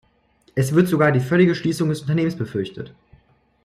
Es 0.55 0.73
wird 0.73 0.87
sogar 0.87 1.11
die 1.11 1.19
völlige 1.19 1.53
Schließung 1.53 1.89
des 1.89 2.01
Unternehmens 2.01 2.35
befürchtet. 2.35 2.95